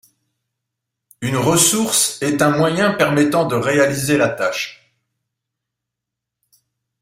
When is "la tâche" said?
4.17-4.95